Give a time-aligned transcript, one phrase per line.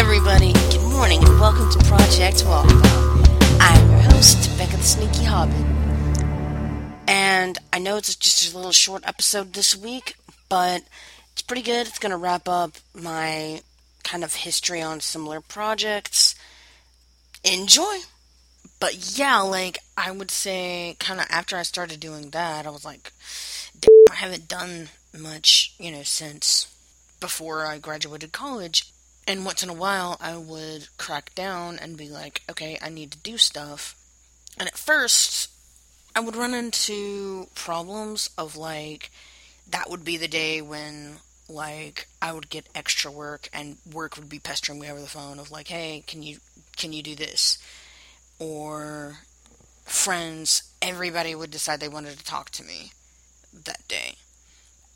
[0.00, 3.58] everybody, good morning and welcome to Project Walkabout.
[3.60, 5.54] I'm your host, Becca the Sneaky Hobbit.
[7.06, 10.16] And I know it's just a little short episode this week,
[10.48, 10.84] but
[11.32, 11.86] it's pretty good.
[11.86, 13.60] It's going to wrap up my
[14.02, 16.34] kind of history on similar projects.
[17.44, 17.98] Enjoy!
[18.80, 22.86] But yeah, like, I would say, kind of after I started doing that, I was
[22.86, 23.12] like,
[24.10, 26.74] I haven't done much, you know, since
[27.20, 28.90] before I graduated college.
[29.26, 33.12] And once in a while, I would crack down and be like, okay, I need
[33.12, 33.94] to do stuff.
[34.58, 35.50] And at first,
[36.14, 39.10] I would run into problems of like,
[39.68, 44.28] that would be the day when like I would get extra work and work would
[44.28, 46.38] be pestering me over the phone of like, hey, can you
[46.76, 47.58] can you do this?
[48.38, 49.18] Or
[49.84, 52.92] friends, everybody would decide they wanted to talk to me
[53.64, 54.16] that day.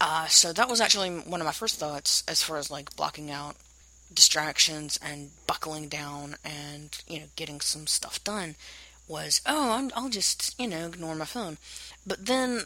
[0.01, 3.31] Uh, so that was actually one of my first thoughts as far as like blocking
[3.31, 3.57] out
[4.15, 8.57] distractions and buckling down and you know getting some stuff done
[9.09, 11.59] was oh I'm, I'll just you know ignore my phone.
[12.07, 12.63] But then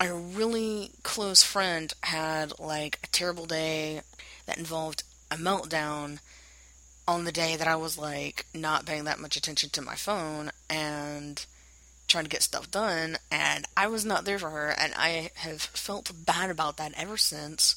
[0.00, 4.02] a really close friend had like a terrible day
[4.46, 6.20] that involved a meltdown
[7.06, 10.50] on the day that I was like not paying that much attention to my phone
[10.68, 11.44] and
[12.06, 15.60] trying to get stuff done and I was not there for her and I have
[15.60, 17.76] felt bad about that ever since.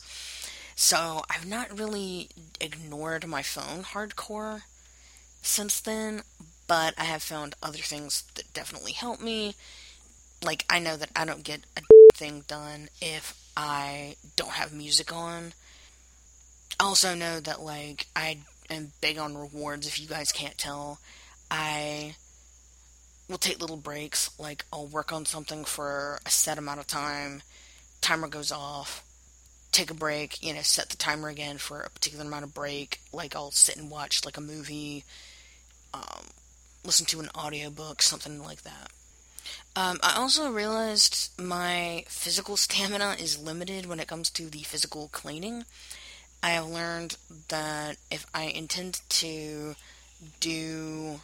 [0.76, 4.62] So I've not really ignored my phone hardcore
[5.42, 6.24] since then,
[6.68, 9.56] but I have found other things that definitely help me.
[10.44, 11.82] Like I know that I don't get a
[12.16, 15.54] thing done if I don't have music on.
[16.80, 21.00] I also know that like I am big on rewards if you guys can't tell.
[21.50, 22.16] I
[23.28, 27.42] will take little breaks, like I'll work on something for a set amount of time,
[28.02, 29.04] timer goes off,
[29.72, 33.00] take a break, you know, set the timer again for a particular amount of break,
[33.14, 35.04] like I'll sit and watch like a movie,
[35.94, 36.26] um,
[36.84, 38.92] listen to an audiobook, something like that.
[39.76, 45.10] Um, I also realized my physical stamina is limited when it comes to the physical
[45.12, 45.64] cleaning.
[46.44, 47.18] I have learned
[47.50, 49.76] that if I intend to
[50.40, 51.22] do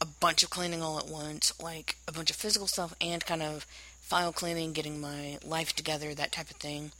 [0.00, 3.42] a bunch of cleaning all at once, like a bunch of physical stuff and kind
[3.42, 3.66] of
[4.00, 6.92] file cleaning, getting my life together, that type of thing,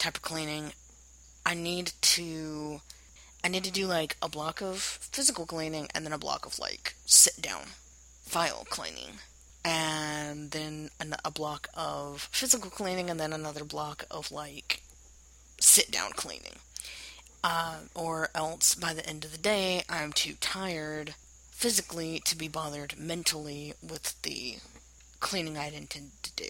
[0.00, 0.72] type of cleaning,
[1.46, 2.80] I need to
[3.44, 6.58] I need to do like a block of physical cleaning and then a block of
[6.58, 7.62] like sit down
[8.24, 9.20] file cleaning
[9.64, 10.90] and then
[11.24, 14.82] a block of physical cleaning, and then another block of like
[15.60, 16.56] sit down cleaning.
[17.42, 21.14] Uh, or else by the end of the day, I'm too tired
[21.50, 24.56] physically to be bothered mentally with the
[25.20, 26.48] cleaning I'd intended to do.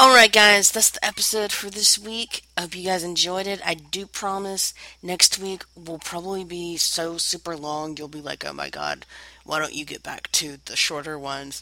[0.00, 2.42] Alright, guys, that's the episode for this week.
[2.56, 3.60] I hope you guys enjoyed it.
[3.62, 4.72] I do promise
[5.02, 9.04] next week will probably be so super long, you'll be like, oh my god,
[9.44, 11.60] why don't you get back to the shorter ones?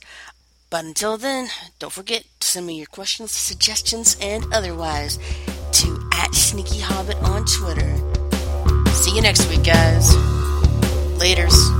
[0.70, 1.48] But until then,
[1.80, 5.18] don't forget to send me your questions, suggestions, and otherwise
[5.72, 7.96] to at Sneaky Hobbit on Twitter.
[8.92, 10.14] See you next week, guys.
[11.18, 11.77] Laters.